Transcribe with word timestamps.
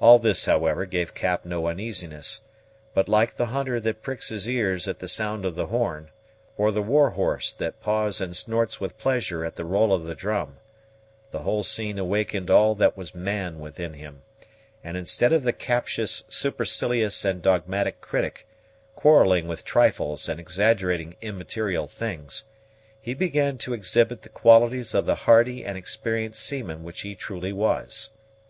All 0.00 0.18
this, 0.18 0.46
however, 0.46 0.86
gave 0.86 1.12
Cap 1.12 1.44
no 1.44 1.66
uneasiness; 1.66 2.42
but, 2.94 3.06
like 3.06 3.36
the 3.36 3.48
hunter 3.52 3.78
that 3.80 4.00
pricks 4.02 4.30
his 4.30 4.48
ears 4.48 4.88
at 4.88 5.00
the 5.00 5.08
sound 5.08 5.44
of 5.44 5.56
the 5.56 5.66
horn, 5.66 6.08
or 6.56 6.72
the 6.72 6.80
war 6.80 7.10
horse 7.10 7.52
that 7.52 7.82
paws 7.82 8.18
and 8.18 8.34
snorts 8.34 8.80
with 8.80 8.96
pleasure 8.96 9.44
at 9.44 9.56
the 9.56 9.66
roll 9.66 9.92
of 9.92 10.04
the 10.04 10.14
drum, 10.14 10.56
the 11.32 11.40
whole 11.40 11.62
scene 11.62 11.98
awakened 11.98 12.50
all 12.50 12.74
that 12.76 12.96
was 12.96 13.14
man 13.14 13.58
within 13.60 13.92
him; 13.92 14.22
and 14.82 14.96
instead 14.96 15.34
of 15.34 15.42
the 15.42 15.52
captious, 15.52 16.24
supercilious, 16.30 17.22
and 17.22 17.42
dogmatic 17.42 18.00
critic, 18.00 18.48
quarrelling 18.96 19.46
with 19.46 19.66
trifles 19.66 20.30
and 20.30 20.40
exaggerating 20.40 21.14
immaterial 21.20 21.86
things, 21.86 22.46
he 22.98 23.12
began 23.12 23.58
to 23.58 23.74
exhibit 23.74 24.22
the 24.22 24.30
qualities 24.30 24.94
of 24.94 25.04
the 25.04 25.14
hardy 25.28 25.62
and 25.62 25.76
experienced 25.76 26.40
seaman 26.42 26.82
which 26.82 27.02
he 27.02 27.14
truly 27.14 27.52
was. 27.52 28.12